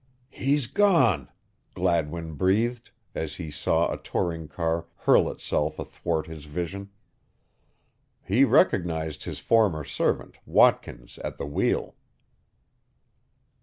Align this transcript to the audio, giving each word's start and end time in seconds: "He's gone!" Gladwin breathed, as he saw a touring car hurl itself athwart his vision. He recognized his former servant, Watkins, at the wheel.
"He's 0.31 0.65
gone!" 0.65 1.29
Gladwin 1.75 2.33
breathed, 2.33 2.89
as 3.13 3.35
he 3.35 3.51
saw 3.51 3.93
a 3.93 3.99
touring 4.01 4.47
car 4.47 4.87
hurl 4.95 5.29
itself 5.29 5.77
athwart 5.77 6.25
his 6.25 6.45
vision. 6.45 6.89
He 8.25 8.43
recognized 8.43 9.25
his 9.25 9.37
former 9.37 9.83
servant, 9.83 10.39
Watkins, 10.43 11.19
at 11.19 11.37
the 11.37 11.45
wheel. 11.45 11.95